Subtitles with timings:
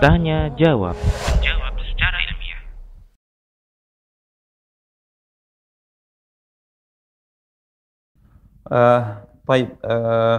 [0.00, 0.96] Tanya jawab.
[1.44, 2.60] Jawab secara ilmiah.
[8.72, 9.02] Uh,
[9.44, 10.38] baik, uh,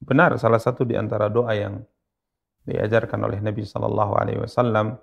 [0.00, 1.84] benar salah satu di antara doa yang
[2.64, 4.96] diajarkan oleh Nabi Sallallahu Alaihi Wasallam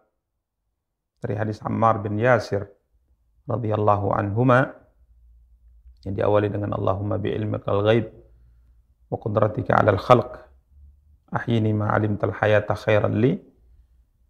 [1.21, 2.65] dari hadis Ammar bin Yasir
[3.45, 4.73] radhiyallahu anhuma
[6.07, 8.28] yang diawali dengan Allahumma bi ilmikal ghaib
[9.17, 10.31] qudratika 'alal khalq
[11.33, 13.37] ahyini ma 'alimtal hayata khairan li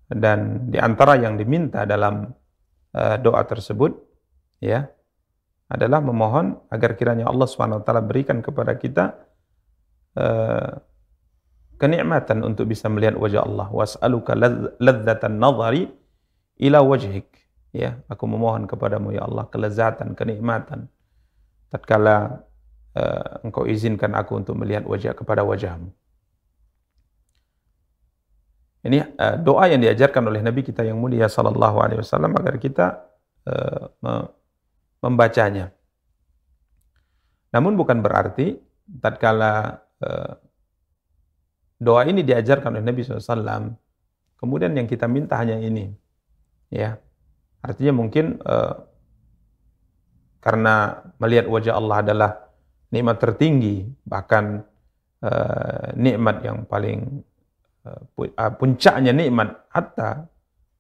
[0.10, 2.32] dan di antara yang diminta dalam
[2.96, 3.94] uh, doa tersebut
[4.64, 4.90] ya
[5.70, 9.14] adalah memohon agar kiranya Allah Subhanahu wa taala berikan kepada kita
[10.18, 10.82] uh,
[11.78, 13.70] kenikmatan untuk bisa melihat wajah Allah.
[13.70, 14.34] Was'aluka
[14.82, 15.88] ladzatan nadhari
[16.60, 17.30] ila wajhik.
[17.70, 20.90] Ya, aku memohon kepadamu ya Allah kelezatan, kenikmatan
[21.70, 22.49] tatkala
[23.00, 25.88] uh, engkau izinkan aku untuk melihat wajah kepada wajahmu.
[28.84, 33.08] Ini uh, doa yang diajarkan oleh Nabi kita yang mulia sallallahu alaihi wasallam agar kita
[33.48, 34.28] uh,
[35.00, 35.72] membacanya.
[37.56, 38.60] Namun bukan berarti
[39.00, 40.34] tatkala uh,
[41.80, 43.74] doa ini diajarkan oleh Nabi SAW,
[44.36, 45.90] kemudian yang kita minta hanya ini,
[46.68, 47.00] ya.
[47.64, 48.84] Artinya mungkin uh,
[50.40, 52.32] karena melihat wajah Allah adalah
[52.90, 54.66] nikmat tertinggi, bahkan
[55.22, 57.22] uh, nikmat yang paling
[57.86, 60.26] uh, puncaknya nikmat hatta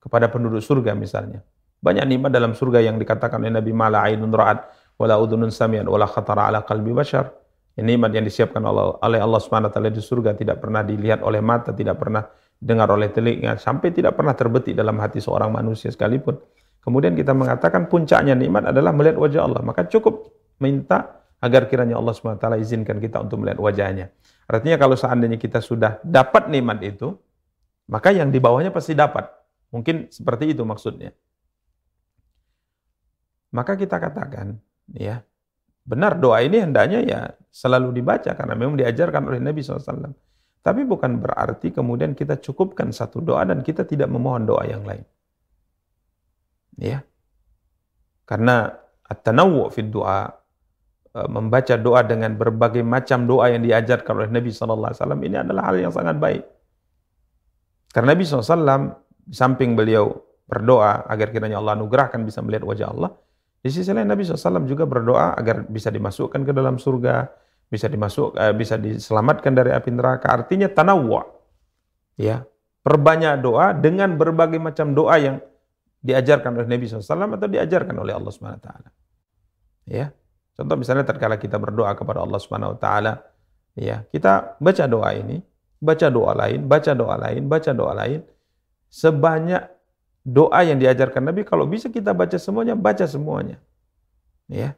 [0.02, 1.42] kepada penduduk surga misalnya.
[1.80, 4.68] Banyak nikmat dalam surga yang dikatakan oleh Nabi Mala ainun ra'at
[5.00, 7.32] wala udhunun sami'at wala khatara ala qalbi bashar.
[7.80, 11.96] Nikmat yang disiapkan oleh Allah wa taala di surga tidak pernah dilihat oleh mata, tidak
[11.96, 12.28] pernah
[12.60, 16.36] dengar oleh telinga, sampai tidak pernah terbetik dalam hati seorang manusia sekalipun.
[16.84, 19.64] Kemudian kita mengatakan puncaknya nikmat adalah melihat wajah Allah.
[19.64, 20.28] Maka cukup
[20.60, 24.12] minta agar kiranya Allah taala izinkan kita untuk melihat wajahnya.
[24.50, 27.16] Artinya kalau seandainya kita sudah dapat nikmat itu,
[27.88, 29.28] maka yang di bawahnya pasti dapat.
[29.72, 31.16] Mungkin seperti itu maksudnya.
[33.50, 34.58] Maka kita katakan,
[34.94, 35.22] ya,
[35.86, 37.20] benar doa ini hendaknya ya
[37.50, 40.14] selalu dibaca karena memang diajarkan oleh Nabi SAW.
[40.60, 45.02] Tapi bukan berarti kemudian kita cukupkan satu doa dan kita tidak memohon doa yang lain.
[46.78, 47.02] Ya.
[48.28, 48.70] Karena
[49.10, 50.30] at-tanawwu fi doa
[51.10, 54.94] membaca doa dengan berbagai macam doa yang diajarkan oleh Nabi SAW
[55.26, 56.46] ini adalah hal yang sangat baik.
[57.90, 58.94] Karena Nabi SAW
[59.34, 60.14] samping beliau
[60.46, 63.12] berdoa agar kiranya Allah anugerahkan bisa melihat wajah Allah,
[63.60, 67.28] di sisi lain Nabi SAW juga berdoa agar bisa dimasukkan ke dalam surga,
[67.68, 70.32] bisa dimasuk, uh, bisa diselamatkan dari api neraka.
[70.32, 71.28] Artinya tanawwa.
[72.16, 72.44] Ya,
[72.84, 75.38] perbanyak doa dengan berbagai macam doa yang
[76.00, 78.90] diajarkan oleh Nabi SAW atau diajarkan oleh Allah Subhanahu Taala.
[79.88, 80.16] Ya,
[80.60, 83.24] contoh misalnya tatkala kita berdoa kepada Allah Subhanahu Taala,
[83.80, 85.40] ya kita baca doa ini,
[85.80, 88.20] baca doa lain, baca doa lain, baca doa lain,
[88.92, 89.64] sebanyak
[90.28, 93.64] doa yang diajarkan Nabi kalau bisa kita baca semuanya baca semuanya.
[94.52, 94.76] Ya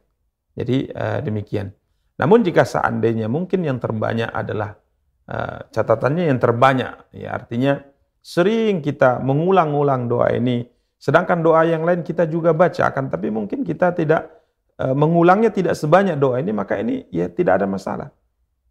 [0.54, 1.74] jadi uh, demikian.
[2.20, 4.78] Namun jika seandainya mungkin yang terbanyak adalah
[5.26, 7.82] uh, catatannya yang terbanyak ya artinya
[8.22, 10.62] sering kita mengulang-ulang doa ini
[11.02, 14.41] sedangkan doa yang lain kita juga baca akan tapi mungkin kita tidak
[14.80, 18.08] mengulangnya tidak sebanyak doa ini maka ini ya tidak ada masalah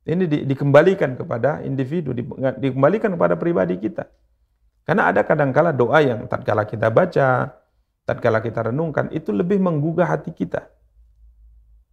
[0.04, 2.26] ini di, dikembalikan kepada individu di,
[2.60, 4.10] dikembalikan kepada pribadi kita
[4.86, 7.54] karena ada kadangkala doa yang tatkala kita baca,
[8.04, 10.66] tatkala kita renungkan itu lebih menggugah hati kita.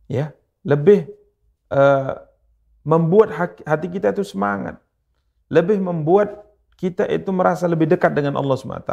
[0.08, 0.32] Ya,
[0.64, 1.04] lebih
[1.68, 2.16] uh,
[2.80, 3.28] membuat
[3.68, 4.80] hati kita itu semangat.
[5.52, 6.48] Lebih membuat
[6.80, 8.92] kita itu merasa lebih dekat dengan Allah SWT.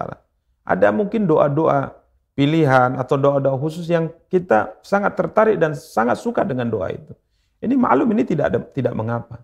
[0.65, 1.95] Ada mungkin doa-doa
[2.35, 7.15] pilihan atau doa-doa khusus yang kita sangat tertarik dan sangat suka dengan doa itu.
[7.63, 9.41] Ini maklum ini tidak ada, tidak mengapa.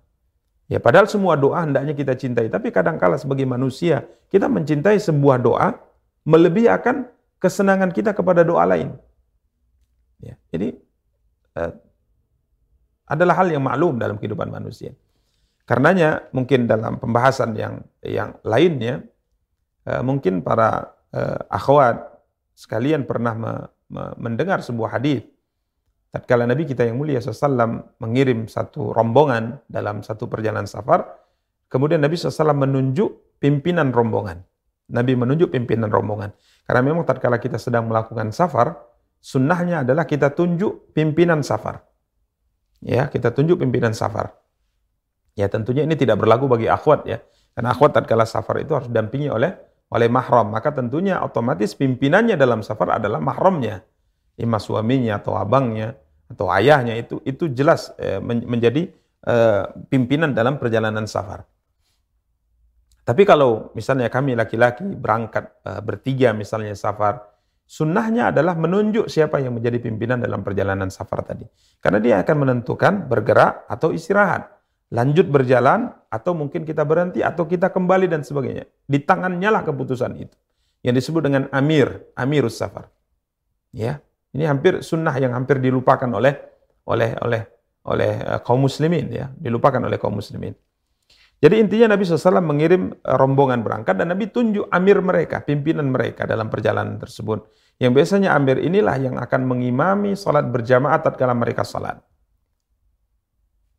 [0.68, 5.80] Ya padahal semua doa hendaknya kita cintai, tapi kadangkala sebagai manusia kita mencintai sebuah doa
[6.28, 7.08] melebihi akan
[7.42, 8.94] kesenangan kita kepada doa lain.
[10.22, 10.78] Ya, jadi
[11.58, 11.74] uh,
[13.10, 14.94] adalah hal yang maklum dalam kehidupan manusia.
[15.66, 19.02] Karenanya mungkin dalam pembahasan yang yang lainnya
[19.88, 22.11] uh, mungkin para uh, akhwat
[22.54, 23.54] sekalian pernah me,
[23.90, 25.24] me, mendengar sebuah hadis
[26.12, 31.08] tatkala Nabi kita yang mulia SAW mengirim satu rombongan dalam satu perjalanan safar,
[31.72, 34.44] kemudian Nabi SAW menunjuk pimpinan rombongan.
[34.92, 36.36] Nabi menunjuk pimpinan rombongan.
[36.68, 38.76] Karena memang tatkala kita sedang melakukan safar,
[39.24, 41.80] sunnahnya adalah kita tunjuk pimpinan safar.
[42.84, 44.36] Ya, kita tunjuk pimpinan safar.
[45.32, 47.24] Ya, tentunya ini tidak berlaku bagi akhwat ya.
[47.56, 49.56] Karena akhwat tatkala safar itu harus dampingi oleh
[49.92, 50.50] oleh mahram.
[50.50, 53.84] Maka tentunya otomatis pimpinannya dalam safar adalah mahramnya
[54.40, 55.94] imam suaminya atau abangnya
[56.32, 58.88] atau ayahnya itu itu jelas eh, menjadi
[59.28, 61.44] uh, pimpinan dalam perjalanan safar.
[63.02, 67.20] Tapi kalau misalnya kami laki-laki berangkat uh, bertiga misalnya safar,
[67.68, 71.44] sunnahnya adalah menunjuk siapa yang menjadi pimpinan dalam perjalanan safar tadi.
[71.82, 74.48] Karena dia akan menentukan bergerak atau istirahat,
[74.92, 78.68] lanjut berjalan atau mungkin kita berhenti atau kita kembali dan sebagainya.
[78.84, 80.36] Di tangannya lah keputusan itu.
[80.84, 82.92] Yang disebut dengan amir, amirus safar.
[83.72, 84.04] Ya,
[84.36, 86.36] ini hampir sunnah yang hampir dilupakan oleh
[86.84, 87.42] oleh oleh
[87.88, 90.52] oleh uh, kaum muslimin ya, dilupakan oleh kaum muslimin.
[91.42, 96.30] Jadi intinya Nabi SAW mengirim eh, rombongan berangkat dan Nabi tunjuk amir mereka, pimpinan mereka
[96.30, 97.50] dalam perjalanan tersebut.
[97.82, 101.98] Yang biasanya amir inilah yang akan mengimami salat berjamaah tatkala mereka salat.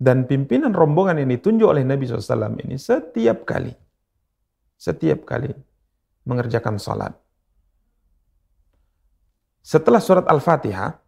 [0.03, 3.71] Dan pimpinan rombongan yang ditunjuk oleh Nabi SAW ini setiap kali,
[4.75, 5.55] setiap kali
[6.27, 7.15] mengerjakan salat.
[9.63, 10.99] Setelah surat Al-Fatihah,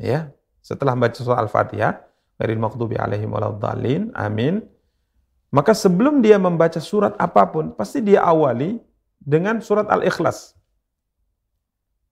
[0.00, 0.32] ya,
[0.64, 2.00] setelah baca surat Al-Fatihah,
[2.40, 3.36] dari maghdubi alaihim
[4.16, 4.64] amin,
[5.52, 8.80] maka sebelum dia membaca surat apa pun, pasti dia awali
[9.20, 10.56] dengan surat Al-Ikhlas.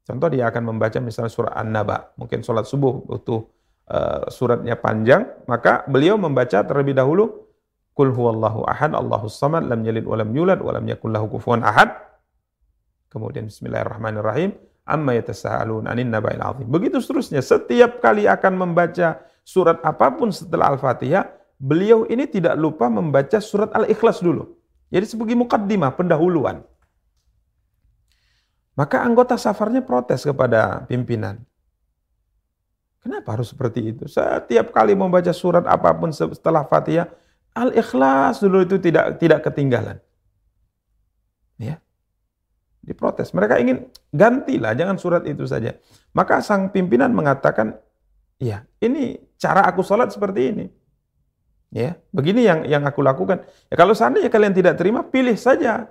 [0.05, 3.58] Contoh dia akan membaca misalnya surat An-Naba, mungkin sholat subuh butuh uh,
[4.29, 7.49] suratnya panjang, maka beliau membaca terlebih dahulu
[7.99, 11.99] Kul huwallahu ahad, Allahus samad, lam yalid walam yulad, walam yakul lahu kufuwan ahad.
[13.11, 14.55] Kemudian bismillahirrahmanirrahim,
[14.87, 16.71] amma yatasaalun anin naba'il azim.
[16.71, 21.27] Begitu seterusnya, setiap kali akan membaca surat apa pun setelah Al-Fatihah,
[21.59, 24.47] beliau ini tidak lupa membaca surat Al-Ikhlas dulu.
[24.95, 26.63] Jadi sebagai mukaddimah, pendahuluan.
[28.79, 31.43] Maka anggota safarnya protes kepada pimpinan.
[33.09, 34.05] Kenapa harus seperti itu?
[34.05, 37.09] Setiap kali membaca surat apa pun setelah Fatihah,
[37.57, 39.97] Al-Ikhlas dulu itu tidak tidak ketinggalan.
[41.57, 41.81] Ya.
[42.85, 43.33] Diprotes.
[43.33, 45.81] Mereka ingin gantilah, jangan surat itu saja.
[46.13, 47.81] Maka sang pimpinan mengatakan,
[48.37, 50.67] ya ini cara aku sholat seperti ini.
[51.73, 53.41] Ya, begini yang yang aku lakukan.
[53.73, 55.89] Ya, kalau seandainya kalian tidak terima, pilih saja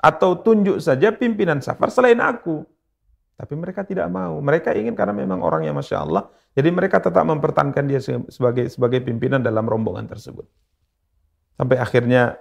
[0.00, 2.64] atau tunjuk saja pimpinan safar selain aku.
[3.34, 4.38] Tapi mereka tidak mau.
[4.38, 6.30] Mereka ingin karena memang orang yang masya Allah.
[6.54, 7.98] Jadi mereka tetap mempertahankan dia
[8.30, 10.46] sebagai sebagai pimpinan dalam rombongan tersebut.
[11.58, 12.38] Sampai akhirnya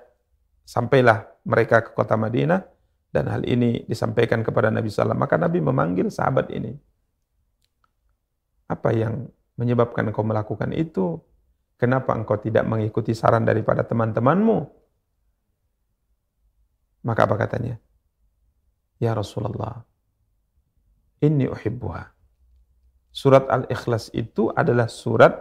[0.64, 2.62] sampailah mereka ke kota Madinah
[3.10, 5.18] dan hal ini disampaikan kepada Nabi SAW.
[5.18, 6.78] Maka Nabi memanggil sahabat ini.
[8.70, 11.18] Apa yang menyebabkan engkau melakukan itu?
[11.78, 14.66] Kenapa engkau tidak mengikuti saran daripada teman-temanmu?
[17.04, 17.76] Maka apa katanya?
[19.04, 19.84] Ya Rasulullah,
[21.24, 22.12] ini uhibbuha.
[23.14, 25.40] Surat Al-Ikhlas itu adalah surat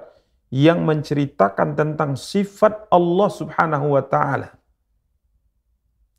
[0.53, 4.55] yang menceritakan tentang sifat Allah Subhanahu wa taala.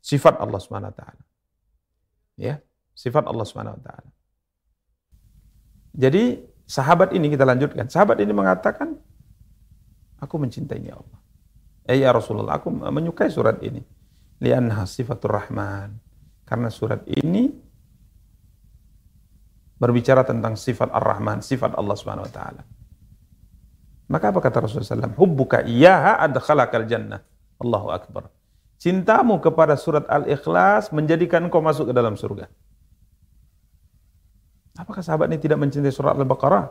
[0.04, 1.22] Sifat Allah Subhanahu wa taala.
[2.36, 2.60] Ya,
[2.92, 4.10] sifat Allah Subhanahu wa taala.
[5.94, 7.86] Jadi sahabat ini kita lanjutkan.
[7.86, 8.98] Sahabat ini mengatakan,
[10.24, 11.20] Aku mencintainya Allah.
[11.84, 13.84] Eh ya Rasulullah, aku menyukai surat ini.
[14.40, 16.00] Lianha sifatur rahman.
[16.48, 17.52] Karena surat ini
[19.84, 22.62] berbicara tentang sifat ar-Rahman, sifat Allah Subhanahu wa taala.
[24.08, 25.16] Maka apa kata Rasulullah SAW?
[25.20, 27.20] Hubbuka iyaha adkhalakal jannah.
[27.60, 28.32] Allahu Akbar.
[28.80, 32.48] Cintamu kepada surat Al-Ikhlas menjadikan kau masuk ke dalam surga.
[34.74, 36.66] Apakah sahabat ini tidak mencintai surat Al-Baqarah?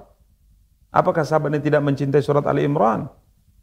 [0.93, 3.09] Apakah sahabat ini tidak mencintai surat Ali Imran?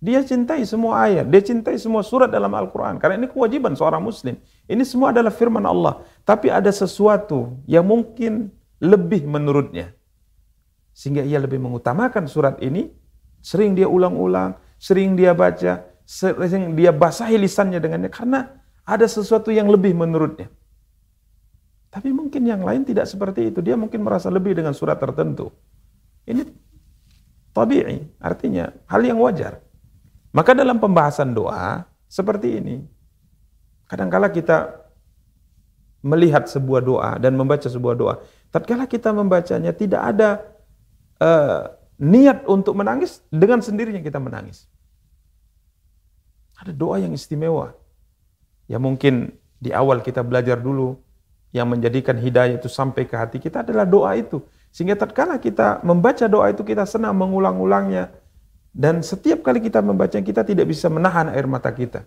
[0.00, 2.96] Dia cintai semua ayat, dia cintai semua surat dalam Al-Quran.
[2.96, 4.40] Karena ini kewajiban seorang muslim.
[4.64, 6.00] Ini semua adalah firman Allah.
[6.24, 8.48] Tapi ada sesuatu yang mungkin
[8.80, 9.92] lebih menurutnya.
[10.96, 12.90] Sehingga ia lebih mengutamakan surat ini.
[13.40, 18.12] Sering dia ulang-ulang, sering dia baca, sering dia basahi lisannya dengannya.
[18.12, 18.44] Karena
[18.84, 20.52] ada sesuatu yang lebih menurutnya.
[21.90, 23.64] Tapi mungkin yang lain tidak seperti itu.
[23.64, 25.50] Dia mungkin merasa lebih dengan surat tertentu.
[26.28, 26.44] Ini
[27.50, 29.58] tabi'i, artinya hal yang wajar.
[30.30, 32.76] Maka dalam pembahasan doa seperti ini.
[33.90, 34.70] Kadangkala kita
[36.00, 38.14] melihat sebuah doa dan membaca sebuah doa.
[38.50, 40.28] Tatkala kita membacanya tidak ada
[41.20, 44.64] uh, niat untuk menangis, dengan sendirinya kita menangis.
[46.60, 47.76] Ada doa yang istimewa.
[48.68, 50.96] Ya mungkin di awal kita belajar dulu
[51.52, 54.40] yang menjadikan hidayah itu sampai ke hati kita adalah doa itu.
[54.70, 58.14] Sehingga tatkala kita membaca doa itu kita senang mengulang-ulangnya,
[58.70, 62.06] dan setiap kali kita membaca kita tidak bisa menahan air mata kita.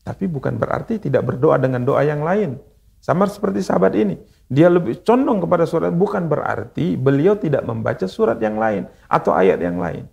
[0.00, 2.56] Tapi bukan berarti tidak berdoa dengan doa yang lain.
[3.00, 4.20] Sama seperti sahabat ini.
[4.48, 5.92] Dia lebih condong kepada surat.
[5.92, 8.88] Bukan berarti beliau tidak membaca surat yang lain.
[9.08, 10.08] Atau ayat yang lain.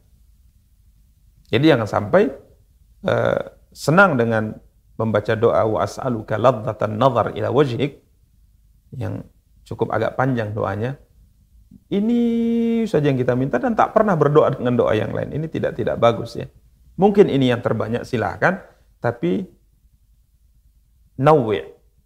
[1.47, 2.31] Jadi jangan sampai
[3.07, 3.41] uh,
[3.71, 4.55] senang dengan
[4.99, 8.03] membaca doa wa as'aluka ladzatan nazar ila wajhik
[8.91, 9.23] yang
[9.63, 10.97] cukup agak panjang doanya
[11.87, 12.19] ini
[12.83, 15.31] saja yang kita minta dan tak pernah berdoa dengan doa yang lain.
[15.31, 16.47] Ini tidak tidak bagus ya.
[16.99, 18.59] Mungkin ini yang terbanyak silahkan,
[18.99, 19.47] tapi
[21.21, 21.61] nawi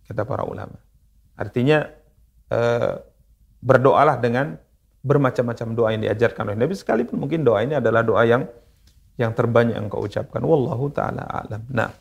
[0.07, 0.75] kata para ulama.
[1.39, 1.87] Artinya
[2.51, 2.93] eh,
[3.61, 4.57] berdoalah dengan
[5.01, 8.45] bermacam-macam doa yang diajarkan oleh Nabi sekalipun mungkin doa ini adalah doa yang
[9.17, 11.61] yang terbanyak engkau ucapkan wallahu taala alam.
[11.69, 11.91] Nah.